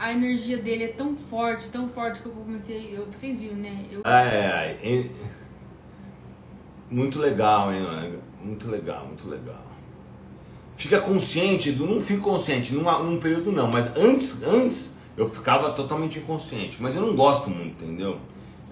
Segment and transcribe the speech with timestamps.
[0.00, 2.96] a energia dele é tão forte, tão forte que eu comecei.
[2.96, 3.84] Eu, vocês viram, né?
[3.92, 4.00] Eu...
[4.02, 4.46] Ai,
[4.82, 5.10] ai.
[6.90, 8.18] Muito legal, hein?
[8.42, 9.62] Muito legal, muito legal.
[10.74, 16.18] Fica consciente, não fico consciente num, num período não, mas antes, antes eu ficava totalmente
[16.18, 16.78] inconsciente.
[16.80, 18.18] Mas eu não gosto muito, entendeu?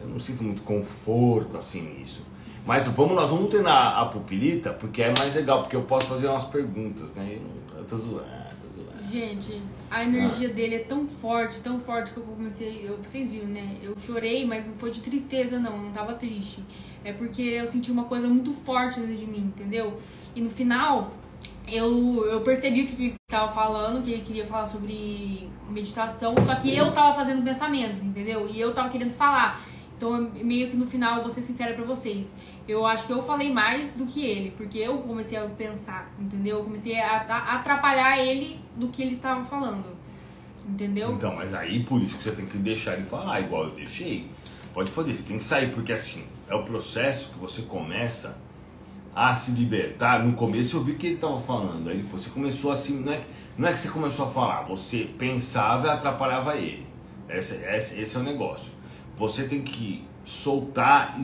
[0.01, 2.23] Eu não sinto muito conforto assim nisso.
[2.65, 6.27] Mas vamos, nós vamos treinar a pupilita porque é mais legal, porque eu posso fazer
[6.27, 7.37] umas perguntas, né?
[7.37, 8.48] Eu, eu tô zoando.
[9.11, 10.53] Gente, a energia ah.
[10.53, 12.85] dele é tão forte, tão forte que eu comecei.
[12.87, 13.77] Eu, vocês viram, né?
[13.83, 16.63] Eu chorei, mas não foi de tristeza, não, não tava triste.
[17.05, 19.99] É porque eu senti uma coisa muito forte dentro de mim, entendeu?
[20.35, 21.13] E no final,
[21.67, 26.55] eu, eu percebi o que ele estava falando, que ele queria falar sobre meditação, só
[26.57, 28.49] que eu tava fazendo pensamentos, entendeu?
[28.49, 29.63] E eu tava querendo falar.
[29.99, 32.33] Então, meio que no final, eu vou ser sincera pra vocês.
[32.69, 36.59] Eu acho que eu falei mais do que ele, porque eu comecei a pensar, entendeu?
[36.59, 39.97] Eu comecei a, a atrapalhar ele do que ele estava falando,
[40.69, 41.15] entendeu?
[41.15, 44.31] Então, mas aí por isso que você tem que deixar ele falar, igual eu deixei.
[44.73, 48.39] Pode fazer, você tem que sair, porque assim, é o processo que você começa
[49.13, 50.25] a se libertar.
[50.25, 53.21] No começo eu vi que ele estava falando, aí você começou assim, não é,
[53.57, 56.87] não é que você começou a falar, você pensava e atrapalhava ele.
[57.29, 58.79] Esse, esse, esse é o negócio
[59.19, 61.23] você tem que soltar e,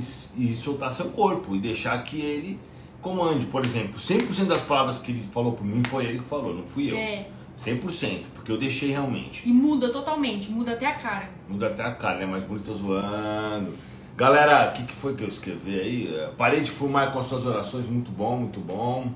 [0.51, 2.59] e, soltar seu corpo e deixar que ele
[3.01, 3.47] comande.
[3.47, 6.67] Por exemplo, 100% das palavras que ele falou por mim foi ele que falou, não
[6.67, 6.97] fui eu.
[6.97, 7.27] É.
[7.63, 9.49] 100%, porque eu deixei realmente.
[9.49, 11.31] E muda totalmente, muda até a cara.
[11.49, 12.27] Muda até a cara, né?
[12.27, 13.73] Mais bonito zoando.
[14.17, 16.15] Galera, o que, que foi que eu escrevi aí?
[16.17, 19.13] É, parei de fumar com as suas orações, muito bom, muito bom.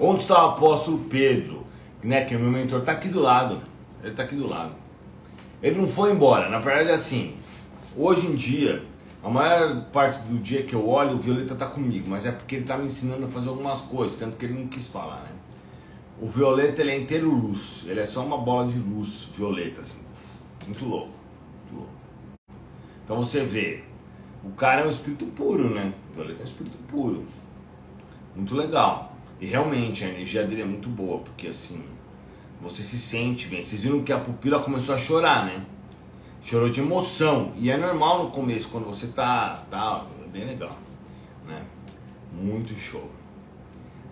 [0.00, 1.64] Onde está o apóstolo Pedro?
[2.02, 3.60] Né, que é meu mentor, tá aqui do lado.
[4.02, 4.72] Ele tá aqui do lado.
[5.62, 7.35] Ele não foi embora, na verdade é assim,
[7.98, 8.84] Hoje em dia,
[9.24, 12.56] a maior parte do dia que eu olho, o Violeta tá comigo, mas é porque
[12.56, 15.30] ele tá me ensinando a fazer algumas coisas, tanto que ele não quis falar, né?
[16.20, 19.96] O Violeta ele é inteiro luz, ele é só uma bola de luz violeta, assim,
[20.66, 21.14] muito louco,
[21.62, 21.92] muito louco.
[23.02, 23.82] Então você vê,
[24.44, 25.94] o cara é um espírito puro, né?
[26.10, 27.24] O Violeta é um espírito puro,
[28.34, 29.16] muito legal.
[29.40, 31.82] E realmente a energia dele é muito boa, porque assim,
[32.60, 33.62] você se sente bem.
[33.62, 35.64] Vocês viram que a pupila começou a chorar, né?
[36.46, 37.52] Chorou de emoção.
[37.56, 40.76] E é normal no começo, quando você tá, tá bem legal,
[41.44, 41.62] né?
[42.32, 43.10] Muito show.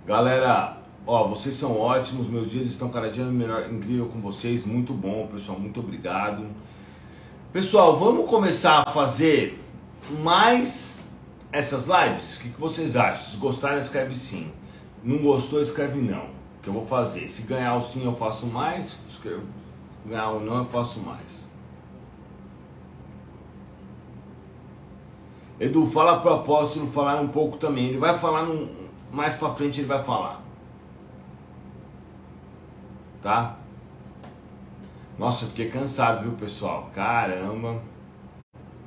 [0.04, 4.92] Galera, ó, vocês são ótimos, meus dias estão cada dia melhor, incrível com vocês, muito
[4.92, 6.44] bom, pessoal, muito obrigado.
[7.52, 9.62] Pessoal, vamos começar a fazer
[10.20, 11.00] mais
[11.52, 12.36] essas lives?
[12.36, 13.30] O que, que vocês acham?
[13.30, 14.50] Se gostarem, escreve sim.
[15.04, 16.26] Não gostou, escreve não.
[16.60, 17.28] Que eu vou fazer.
[17.28, 18.98] Se ganhar o sim, eu faço mais.
[19.06, 19.20] Se
[20.04, 21.44] ganhar o não, eu faço mais.
[25.64, 27.86] Edu, fala pro apóstolo falar um pouco também.
[27.86, 28.68] Ele vai falar num,
[29.10, 30.44] mais pra frente, ele vai falar.
[33.22, 33.56] Tá?
[35.18, 36.90] Nossa, eu fiquei cansado, viu, pessoal?
[36.92, 37.80] Caramba.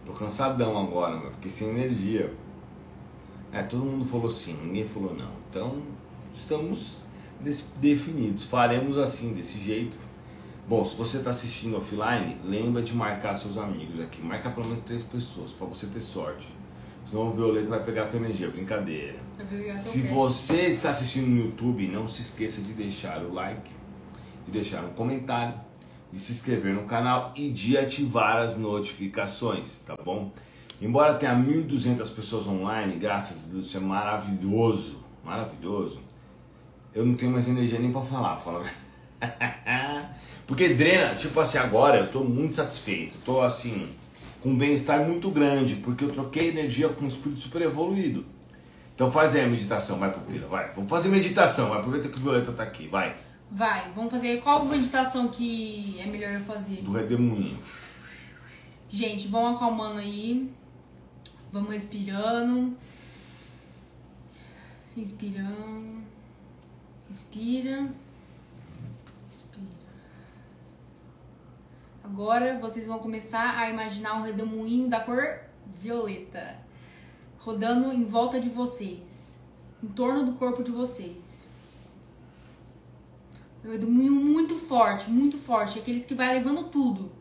[0.05, 1.31] Tô cansadão agora, meu.
[1.31, 2.31] Fiquei sem energia.
[3.51, 5.31] É, todo mundo falou sim, ninguém falou não.
[5.49, 5.81] Então,
[6.31, 7.01] estamos
[7.77, 8.45] definidos.
[8.45, 9.97] Faremos assim, desse jeito.
[10.69, 14.21] Bom, se você está assistindo offline, lembra de marcar seus amigos aqui.
[14.21, 16.56] Marca pelo menos três pessoas para você ter sorte.
[17.09, 19.15] Senão o Violeta vai pegar a tua energia, brincadeira.
[19.79, 23.71] Se você está assistindo no YouTube, não se esqueça de deixar o like,
[24.45, 25.53] de deixar um comentário,
[26.11, 30.31] de se inscrever no canal e de ativar as notificações, tá bom?
[30.81, 36.01] Embora tenha 1.200 pessoas online, graças a Deus, isso é maravilhoso, maravilhoso.
[36.93, 38.65] Eu não tenho mais energia nem para falar, fala.
[40.45, 43.13] Porque drena, tipo assim, agora eu tô muito satisfeito.
[43.25, 43.87] Tô assim,
[44.47, 48.25] um bem-estar muito grande, porque eu troquei energia com um espírito super evoluído.
[48.95, 50.73] Então faz aí a meditação, vai pupila, vai.
[50.73, 51.79] Vamos fazer meditação, vai.
[51.79, 53.17] aproveita que o Violeta tá aqui, vai.
[53.51, 56.81] Vai, vamos fazer qual meditação que é melhor eu fazer?
[56.81, 57.59] Do redemoinho.
[58.89, 60.49] Gente, vão acalmando aí.
[61.51, 62.75] Vamos respirando.
[64.95, 66.01] Inspirando.
[67.09, 67.89] Respira.
[72.17, 75.39] Agora vocês vão começar a imaginar um redemoinho da cor
[75.79, 76.57] violeta
[77.37, 79.39] rodando em volta de vocês,
[79.83, 81.47] em torno do corpo de vocês.
[83.63, 87.11] Um redemoinho muito forte, muito forte, aqueles que vai levando tudo.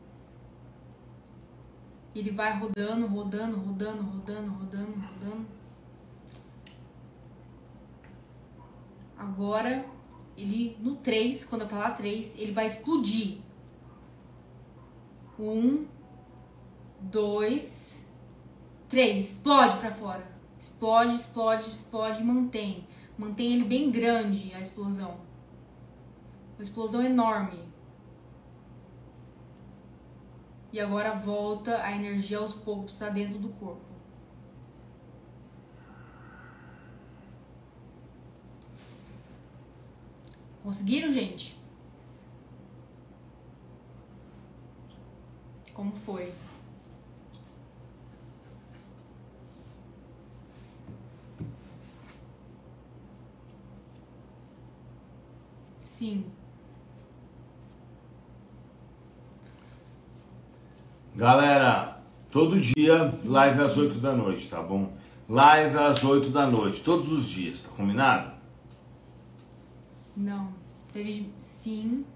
[2.14, 5.46] Ele vai rodando, rodando, rodando, rodando, rodando, rodando.
[9.18, 9.84] Agora,
[10.38, 13.44] ele no 3, quando eu falar 3, ele vai explodir.
[15.38, 15.86] Um,
[17.00, 18.02] dois,
[18.88, 19.32] três.
[19.32, 20.26] Explode para fora.
[20.60, 22.86] Explode, explode, explode, mantém.
[23.18, 25.18] Mantém ele bem grande a explosão.
[26.56, 27.66] Uma explosão enorme.
[30.76, 33.80] e agora volta a energia aos poucos para dentro do corpo.
[40.62, 41.56] Conseguiram, gente?
[45.76, 46.32] Como foi?
[55.78, 56.24] Sim.
[61.14, 62.00] Galera,
[62.30, 64.96] todo dia live às 8 da noite, tá bom?
[65.28, 68.34] Live às 8 da noite, todos os dias, tá combinado?
[70.16, 70.54] Não.
[70.90, 72.06] Teve sim.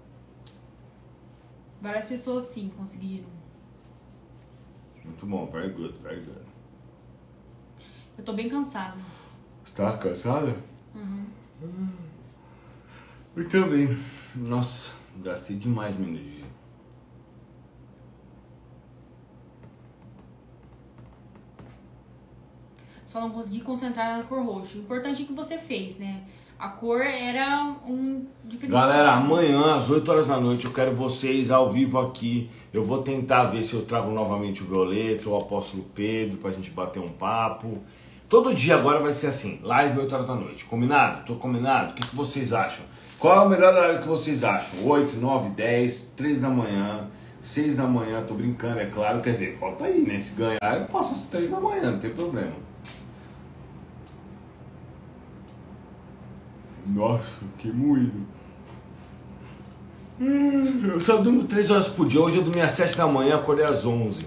[1.79, 3.40] Várias pessoas sim conseguiram.
[5.03, 6.45] Muito bom, very good, very good.
[8.17, 8.97] Eu tô bem cansada.
[9.75, 10.55] Tá cansada?
[10.93, 11.25] Uhum.
[13.35, 13.87] Eu também.
[14.35, 16.45] Nossa, gastei demais minha energia.
[23.05, 24.77] Só não consegui concentrar na cor roxa.
[24.77, 26.23] O importante é que você fez, né?
[26.61, 28.87] A cor era um diferencial.
[28.87, 32.51] Galera, amanhã às 8 horas da noite eu quero vocês ao vivo aqui.
[32.71, 36.69] Eu vou tentar ver se eu trago novamente o Violeta, o Apóstolo Pedro, pra gente
[36.69, 37.79] bater um papo.
[38.29, 40.63] Todo dia agora vai ser assim, live 8 horas da noite.
[40.65, 41.25] Combinado?
[41.25, 41.93] Tô combinado?
[41.93, 42.85] O que, que vocês acham?
[43.17, 44.85] Qual é o melhor horário que vocês acham?
[44.85, 47.07] 8, 9, 10, 3 da manhã,
[47.41, 49.19] 6 da manhã, tô brincando, é claro.
[49.19, 50.19] Quer dizer, falta aí, né?
[50.19, 52.53] Se ganhar, eu faço às 3 da manhã, não tem problema.
[56.93, 58.25] Nossa, que moído.
[60.19, 62.21] Eu só durmo 3 horas por dia.
[62.21, 64.25] Hoje eu dormi às 7 da manhã, acordei às 11.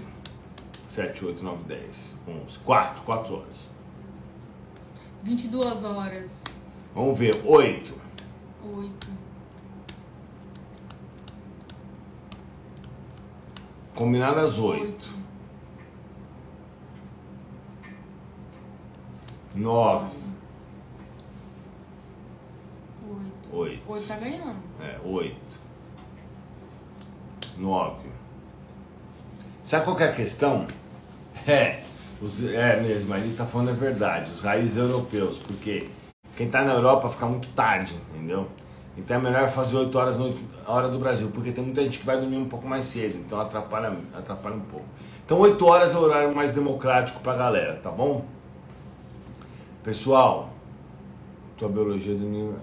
[0.89, 2.59] 7, 8, 9, 10, 11.
[2.59, 3.69] 4, 4 horas.
[5.23, 6.43] 22 horas.
[6.93, 7.93] Vamos ver, 8.
[8.73, 9.07] 8.
[13.93, 14.83] Combinado às 8.
[14.83, 15.09] 8.
[19.55, 20.24] 9.
[23.51, 23.53] 8.
[23.53, 23.81] 8.
[23.87, 24.57] 8 tá ganhando.
[24.81, 25.35] É, 8.
[27.57, 28.09] 9.
[29.63, 30.65] Sabe qual que é a questão?
[31.47, 31.83] É,
[32.19, 35.89] os, é mesmo, a gente tá falando a verdade, os raízes europeus, porque
[36.35, 38.47] quem tá na Europa fica muito tarde, entendeu?
[38.97, 40.33] Então é melhor fazer 8 horas na
[40.65, 43.39] hora do Brasil, porque tem muita gente que vai dormir um pouco mais cedo, então
[43.39, 44.85] atrapalha, atrapalha um pouco.
[45.23, 48.25] Então 8 horas é o horário mais democrático pra galera, tá bom?
[49.83, 50.49] Pessoal,
[51.57, 52.55] tua biologia dormir.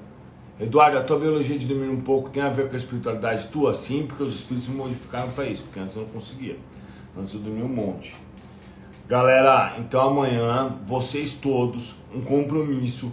[0.61, 3.75] Eduardo, a tua biologia de dormir um pouco tem a ver com a espiritualidade tua?
[3.75, 6.57] Sim, porque os espíritos se modificaram para isso, porque antes eu não conseguia.
[7.19, 8.15] Antes eu dormia um monte.
[9.09, 13.13] Galera, então amanhã, vocês todos, um compromisso,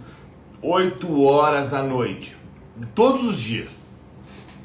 [0.62, 2.38] 8 horas da noite.
[2.94, 3.76] Todos os dias.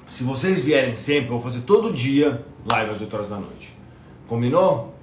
[0.07, 3.77] Se vocês vierem sempre, eu vou fazer todo dia live às 8 horas da noite.
[4.29, 4.95] Combinou?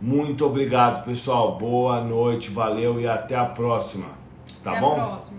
[0.00, 1.58] Muito obrigado, pessoal.
[1.58, 4.06] Boa noite, valeu e até a próxima.
[4.62, 4.92] Tá Até bom?
[4.92, 5.38] a próxima.